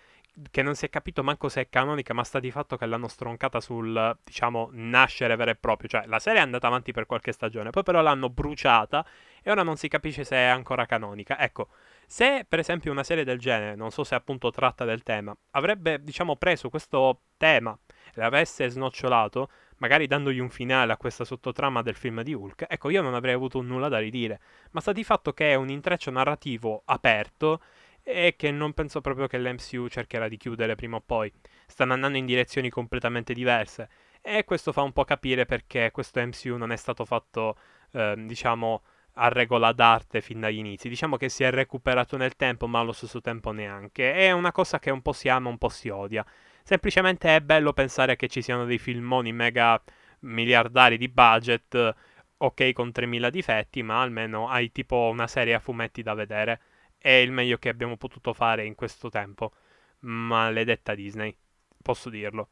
che 0.52 0.62
non 0.62 0.76
si 0.76 0.86
è 0.86 0.90
capito 0.90 1.24
manco 1.24 1.48
se 1.48 1.62
è 1.62 1.70
canonica, 1.70 2.14
ma 2.14 2.24
sta 2.24 2.40
di 2.40 2.52
fatto 2.52 2.76
che 2.76 2.86
l'hanno 2.86 3.08
stroncata 3.08 3.62
sul, 3.62 4.18
diciamo, 4.24 4.70
nascere 4.74 5.36
vero 5.36 5.52
e 5.52 5.56
proprio. 5.56 5.88
Cioè, 5.88 6.06
la 6.08 6.20
serie 6.20 6.40
è 6.40 6.44
andata 6.44 6.68
avanti 6.68 6.92
per 6.92 7.06
qualche 7.06 7.32
stagione, 7.32 7.70
poi 7.70 7.84
però 7.84 8.02
l'hanno 8.02 8.30
bruciata 8.30 9.06
e 9.42 9.52
ora 9.52 9.64
non 9.64 9.78
si 9.78 9.88
capisce 9.88 10.24
se 10.24 10.36
è 10.36 10.46
ancora 10.46 10.86
canonica. 10.86 11.40
Ecco, 11.40 11.70
se 12.06 12.46
per 12.48 12.60
esempio 12.60 12.92
una 12.92 13.04
serie 13.04 13.24
del 13.24 13.40
genere, 13.40 13.76
non 13.76 13.92
so 13.92 14.04
se 14.04 14.16
appunto 14.16 14.52
tratta 14.52 14.84
del 14.84 15.04
tema, 15.04 15.36
avrebbe, 15.52 16.04
diciamo, 16.04 16.36
preso 16.36 16.70
questo 16.70 17.22
tema 17.38 17.78
e 18.14 18.20
l'avesse 18.20 18.68
snocciolato, 18.70 19.50
magari 19.78 20.08
dandogli 20.08 20.40
un 20.40 20.50
finale 20.50 20.94
a 20.94 20.98
questa 20.98 21.26
sottotrama 21.26 21.82
del 21.82 21.96
film 21.96 22.22
di 22.22 22.34
Hulk, 22.34 22.66
ecco, 22.68 22.90
io 22.90 23.02
non 23.02 23.14
avrei 23.14 23.34
avuto 23.34 23.62
nulla 23.62 23.90
da 23.90 24.00
ridire. 24.00 24.40
Ma 24.72 24.82
sta 24.82 24.92
di 24.92 25.04
fatto 25.04 25.34
che 25.34 25.52
è 25.52 25.56
un 25.56 25.70
intreccio 25.70 26.12
narrativo 26.12 26.82
aperto 26.86 27.62
e 28.04 28.36
che 28.38 28.52
non 28.52 28.74
penso 28.74 29.02
proprio 29.02 29.26
che 29.28 29.40
l'MCU 29.40 29.88
cercherà 29.88 30.28
di 30.28 30.38
chiudere 30.38 30.76
prima 30.76 30.98
o 30.98 31.04
poi. 31.04 31.32
Stanno 31.66 31.94
andando 31.94 32.18
in 32.18 32.26
direzioni 32.26 32.70
completamente 32.70 33.34
diverse. 33.34 33.90
E 34.22 34.44
questo 34.44 34.72
fa 34.72 34.82
un 34.82 34.94
po' 34.94 35.04
capire 35.04 35.46
perché 35.46 35.92
questo 35.92 36.20
MCU 36.20 36.56
non 36.56 36.72
è 36.72 36.76
stato 36.76 37.06
fatto, 37.06 37.58
eh, 37.92 38.14
diciamo, 38.18 38.84
a 39.14 39.28
regola 39.30 39.72
d'arte 39.72 40.22
fin 40.22 40.40
dagli 40.40 40.58
inizi. 40.58 40.90
Diciamo 40.90 41.18
che 41.18 41.30
si 41.30 41.44
è 41.44 41.52
recuperato 41.52 42.18
nel 42.18 42.36
tempo, 42.36 42.68
ma 42.68 42.80
allo 42.80 42.92
stesso 42.92 43.22
tempo 43.22 43.52
neanche. 43.52 44.14
È 44.14 44.32
una 44.32 44.52
cosa 44.52 44.80
che 44.80 44.92
un 44.92 45.02
po' 45.02 45.14
si 45.14 45.30
ama, 45.30 45.50
un 45.50 45.58
po' 45.58 45.70
si 45.70 45.90
odia. 45.90 46.26
Semplicemente 46.68 47.36
è 47.36 47.42
bello 47.42 47.74
pensare 47.74 48.16
che 48.16 48.28
ci 48.28 48.42
siano 48.42 48.66
dei 48.66 48.80
filmoni 48.80 49.32
mega 49.32 49.80
miliardari 50.22 50.98
di 50.98 51.08
budget, 51.08 51.96
ok 52.38 52.74
con 52.74 52.92
3000 52.92 53.30
difetti, 53.30 53.84
ma 53.84 54.02
almeno 54.02 54.50
hai 54.50 54.72
tipo 54.72 55.10
una 55.12 55.28
serie 55.28 55.54
a 55.54 55.60
fumetti 55.60 56.02
da 56.02 56.16
vedere. 56.16 56.60
È 56.98 57.10
il 57.12 57.32
meglio 57.32 57.58
che 57.58 57.70
abbiamo 57.70 57.98
potuto 57.98 58.34
fare 58.34 58.66
in 58.66 58.74
questo 58.74 59.10
tempo. 59.10 59.52
Maledetta 60.00 60.96
Disney, 60.96 61.38
posso 61.84 62.10
dirlo. 62.10 62.50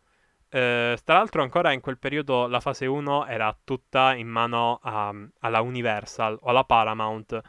Eh, 0.49 0.95
tra 1.03 1.17
l'altro 1.17 1.41
ancora 1.41 1.71
in 1.71 1.81
quel 1.81 1.97
periodo 1.97 2.45
la 2.47 2.59
fase 2.59 2.85
1 2.85 3.25
era 3.25 3.57
tutta 3.63 4.13
in 4.13 4.27
mano 4.27 4.79
a, 4.83 5.11
alla 5.39 5.61
Universal 5.61 6.37
o 6.39 6.49
alla 6.49 6.65
Paramount 6.65 7.41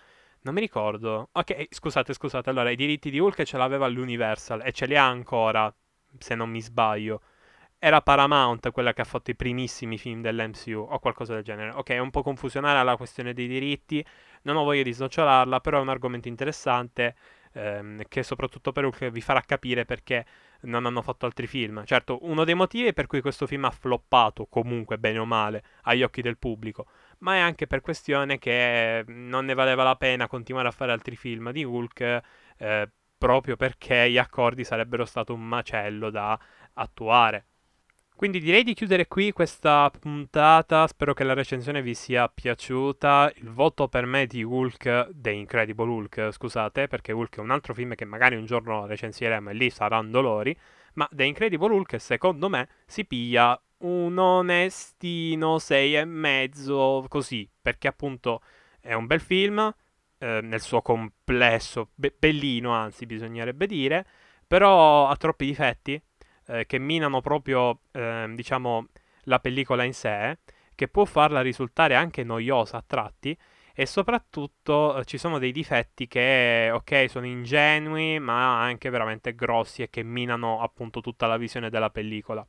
Non 0.42 0.54
mi 0.54 0.61
ricordo. 0.61 1.28
Ok, 1.33 1.66
scusate, 1.71 2.14
scusate. 2.14 2.50
Allora, 2.50 2.71
i 2.71 2.76
diritti 2.76 3.11
di 3.11 3.18
Hulk 3.18 3.42
ce 3.44 3.59
l'aveva 3.59 3.87
l'Universal 3.88 4.62
e 4.64 4.73
ce 4.73 4.87
li 4.87 4.97
ha 4.97 5.06
ancora, 5.06 5.75
se 6.18 6.35
non 6.35 6.50
mi 6.50 6.61
sbaglio. 6.61 7.23
Era 7.78 8.00
Paramount 8.00 8.71
quella 8.71 8.94
che 8.94 9.02
ha 9.02 9.04
fatto 9.04 9.30
i 9.30 9.37
primissimi 9.37 9.99
film 9.99 10.23
dell'MCU 10.23 10.87
o 10.90 10.99
qualcosa 10.99 11.35
del 11.35 11.42
genere. 11.42 11.71
Ok, 11.73 11.90
è 11.90 11.99
un 11.99 12.11
po' 12.11 12.23
confusionale 12.23 12.83
la 12.83 12.97
questione 12.97 13.35
dei 13.35 13.47
diritti. 13.47 14.04
Non 14.42 14.56
ho 14.56 14.64
voglia 14.64 14.83
di 14.83 14.92
snoccionarla, 14.92 15.61
però 15.61 15.78
è 15.78 15.83
un 15.83 15.90
argomento 15.90 16.28
interessante 16.28 17.14
ehm, 17.52 18.02
che 18.09 18.23
soprattutto 18.23 18.73
per 18.73 18.85
Hulk 18.85 19.11
vi 19.11 19.21
farà 19.21 19.40
capire 19.40 19.85
perché 19.85 20.25
non 20.62 20.87
hanno 20.87 21.02
fatto 21.02 21.26
altri 21.26 21.47
film. 21.47 21.85
Certo, 21.85 22.18
uno 22.23 22.44
dei 22.44 22.54
motivi 22.54 22.92
per 22.92 23.06
cui 23.06 23.21
questo 23.21 23.47
film 23.47 23.64
ha 23.64 23.71
floppato 23.71 24.47
comunque, 24.47 24.99
bene 24.99 25.18
o 25.18 25.25
male, 25.25 25.62
agli 25.83 26.02
occhi 26.02 26.23
del 26.23 26.38
pubblico, 26.38 26.87
ma 27.18 27.35
è 27.37 27.38
anche 27.38 27.66
per 27.66 27.80
questione 27.80 28.38
che 28.38 29.04
non 29.09 29.44
ne 29.44 29.54
valeva 29.54 29.83
la 29.83 29.97
pena 29.97 30.26
continuare 30.26 30.68
a 30.68 30.73
fare 30.73 30.92
altri 30.92 31.16
film 31.16 31.50
di 31.50 31.64
Hulk 31.64 32.23
eh, 32.59 32.90
proprio 33.24 33.56
perché 33.56 34.10
gli 34.10 34.18
accordi 34.18 34.64
sarebbero 34.64 35.06
stato 35.06 35.32
un 35.32 35.40
macello 35.40 36.10
da 36.10 36.38
attuare. 36.74 37.46
Quindi 38.14 38.38
direi 38.38 38.62
di 38.62 38.74
chiudere 38.74 39.08
qui 39.08 39.32
questa 39.32 39.90
puntata, 39.98 40.86
spero 40.86 41.14
che 41.14 41.24
la 41.24 41.32
recensione 41.32 41.80
vi 41.80 41.94
sia 41.94 42.28
piaciuta. 42.28 43.32
Il 43.36 43.48
voto 43.48 43.88
per 43.88 44.04
me 44.04 44.26
di 44.26 44.42
Hulk, 44.42 45.08
The 45.14 45.30
Incredible 45.30 45.88
Hulk, 45.88 46.32
scusate, 46.32 46.86
perché 46.86 47.12
Hulk 47.12 47.38
è 47.38 47.40
un 47.40 47.50
altro 47.50 47.72
film 47.72 47.94
che 47.94 48.04
magari 48.04 48.36
un 48.36 48.44
giorno 48.44 48.84
recensiremo 48.84 49.48
e 49.48 49.54
lì 49.54 49.70
saranno 49.70 50.10
dolori, 50.10 50.54
ma 50.94 51.08
The 51.10 51.24
Incredible 51.24 51.72
Hulk 51.72 51.98
secondo 51.98 52.50
me 52.50 52.68
si 52.84 53.06
piglia 53.06 53.58
un 53.78 54.18
onestino 54.18 55.56
6,5 55.56 57.08
così, 57.08 57.48
perché 57.62 57.88
appunto 57.88 58.42
è 58.80 58.92
un 58.92 59.06
bel 59.06 59.20
film, 59.20 59.74
eh, 60.24 60.40
nel 60.42 60.62
suo 60.62 60.80
complesso, 60.80 61.90
be- 61.94 62.14
bellino 62.18 62.72
anzi 62.72 63.04
bisognerebbe 63.04 63.66
dire, 63.66 64.06
però 64.46 65.06
ha 65.08 65.16
troppi 65.16 65.44
difetti 65.44 66.00
eh, 66.46 66.64
che 66.66 66.78
minano 66.78 67.20
proprio, 67.20 67.80
eh, 67.92 68.30
diciamo, 68.34 68.86
la 69.24 69.38
pellicola 69.38 69.84
in 69.84 69.92
sé, 69.92 70.38
che 70.74 70.88
può 70.88 71.04
farla 71.04 71.42
risultare 71.42 71.94
anche 71.94 72.24
noiosa 72.24 72.78
a 72.78 72.84
tratti, 72.86 73.36
e 73.74 73.84
soprattutto 73.86 74.96
eh, 74.98 75.04
ci 75.04 75.18
sono 75.18 75.38
dei 75.38 75.52
difetti 75.52 76.06
che, 76.08 76.70
ok, 76.72 77.06
sono 77.10 77.26
ingenui, 77.26 78.18
ma 78.18 78.62
anche 78.62 78.88
veramente 78.88 79.34
grossi 79.34 79.82
e 79.82 79.90
che 79.90 80.02
minano 80.02 80.62
appunto 80.62 81.00
tutta 81.02 81.26
la 81.26 81.36
visione 81.36 81.68
della 81.68 81.90
pellicola. 81.90 82.46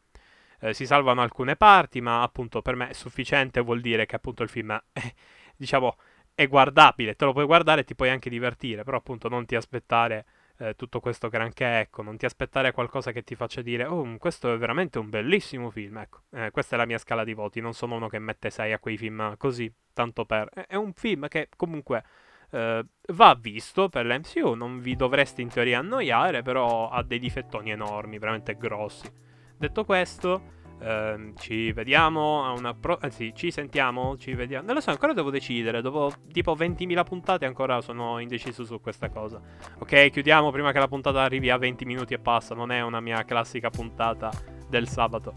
Eh, 0.62 0.74
si 0.74 0.86
salvano 0.86 1.22
alcune 1.22 1.56
parti, 1.58 2.00
ma 2.00 2.22
appunto 2.22 2.62
per 2.62 2.76
me 2.76 2.90
è 2.90 2.94
sufficiente 2.94 3.60
vuol 3.60 3.82
dire 3.82 4.06
che 4.06 4.16
appunto 4.16 4.44
il 4.44 4.50
film 4.50 4.72
è, 4.94 5.14
diciamo, 5.58 5.98
è 6.36 6.48
guardabile, 6.48 7.16
te 7.16 7.24
lo 7.24 7.32
puoi 7.32 7.46
guardare 7.46 7.82
e 7.82 7.84
ti 7.86 7.96
puoi 7.96 8.10
anche 8.10 8.30
divertire, 8.30 8.84
però 8.84 8.98
appunto 8.98 9.30
non 9.30 9.46
ti 9.46 9.56
aspettare 9.56 10.26
eh, 10.58 10.76
tutto 10.76 11.00
questo 11.00 11.30
granché, 11.30 11.80
ecco, 11.80 12.02
non 12.02 12.18
ti 12.18 12.26
aspettare 12.26 12.74
qualcosa 12.74 13.14
che 13.14 13.24
ti 13.24 13.36
faccia 13.36 13.62
dire, 13.62 13.86
oh, 13.86 14.18
questo 14.18 14.54
è 14.54 14.58
veramente 14.58 15.00
un 15.00 15.10
bellissimo 15.10 15.70
film, 15.70 15.98
ecco, 15.98 16.24
eh, 16.32 16.52
questa 16.52 16.76
è 16.76 16.78
la 16.78 16.86
mia 16.86 16.98
scala 16.98 17.24
di 17.24 17.34
voti, 17.34 17.62
non 17.62 17.74
sono 17.74 17.96
uno 17.96 18.10
che 18.10 18.20
mette 18.20 18.50
6 18.50 18.74
a 18.74 18.80
quei 18.80 18.98
film 18.98 19.38
così, 19.38 19.72
tanto 19.94 20.26
per... 20.26 20.50
È 20.68 20.76
un 20.76 20.92
film 20.94 21.30
che 21.30 21.48
comunque 21.56 22.04
eh, 22.52 22.86
va 23.14 23.38
visto 23.40 23.88
per 23.88 24.06
l'MCU, 24.06 24.54
non 24.54 24.82
vi 24.82 24.98
dovreste 24.98 25.42
in 25.42 25.48
teoria 25.48 25.80
annoiare, 25.80 26.42
però 26.42 26.90
ha 26.90 27.02
dei 27.02 27.20
difettoni 27.20 27.72
enormi, 27.72 28.20
veramente 28.20 28.56
grossi. 28.58 29.10
Detto 29.58 29.86
questo... 29.86 30.64
Uh, 30.78 31.34
ci 31.38 31.72
vediamo 31.72 32.44
a 32.44 32.52
una 32.52 32.74
pro- 32.74 32.98
anzi 33.00 33.32
ci 33.34 33.50
sentiamo 33.50 34.18
ci 34.18 34.34
vediamo. 34.34 34.66
Non 34.66 34.76
lo 34.76 34.82
so 34.82 34.90
ancora 34.90 35.14
devo 35.14 35.30
decidere 35.30 35.82
dopo 35.82 36.12
tipo 36.32 36.54
20.000 36.54 37.04
puntate 37.06 37.46
ancora 37.46 37.80
sono 37.82 38.20
indeciso 38.20 38.66
su 38.66 38.82
questa 38.82 39.10
cosa. 39.10 39.42
Ok 39.80 40.10
chiudiamo 40.10 40.52
prima 40.52 40.72
che 40.74 40.80
la 40.80 40.88
puntata 40.88 41.22
arrivi 41.22 41.50
a 41.50 41.58
20 41.58 41.86
minuti 41.86 42.14
e 42.14 42.20
passa 42.20 42.56
non 42.56 42.72
è 42.72 42.82
una 42.82 43.00
mia 43.00 43.24
classica 43.24 43.70
puntata 43.70 44.30
del 44.68 44.88
sabato. 44.90 45.36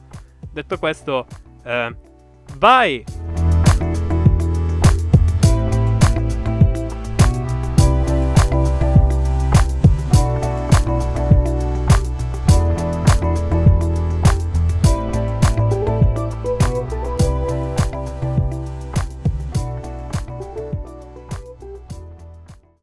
Detto 0.53 0.77
questo 0.77 1.27
uh, 1.65 1.95
vai 2.57 3.05